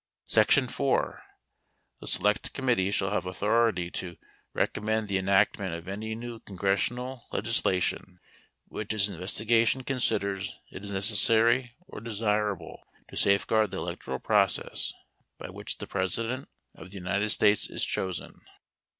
3 0.27 0.33
Sec. 0.45 0.69
4. 0.71 1.21
The 1.99 2.07
select 2.07 2.53
committee 2.53 2.89
shall 2.89 3.11
have 3.11 3.27
authority 3.27 3.91
to 3.91 4.15
4 4.15 4.19
recommend 4.55 5.07
the 5.07 5.19
enactment 5.19 5.75
of 5.75 5.87
any 5.87 6.15
new 6.15 6.39
congressional 6.39 7.27
legis 7.31 7.59
5 7.61 7.71
lation 7.71 8.15
which 8.67 8.91
its 8.95 9.07
investigation 9.07 9.83
considers 9.83 10.57
it 10.71 10.83
is 10.83 10.89
necessary 10.89 11.75
or 11.87 11.99
6 11.99 12.05
desirable 12.05 12.81
to 13.09 13.15
safeguard 13.15 13.69
the 13.69 13.77
electoral 13.77 14.17
process 14.17 14.91
by 15.37 15.51
which 15.51 15.77
the 15.77 15.85
7 15.85 15.91
President 15.91 16.49
of 16.73 16.89
the 16.89 16.97
United 16.97 17.29
States 17.29 17.69
is 17.69 17.85
chosen. 17.85 18.33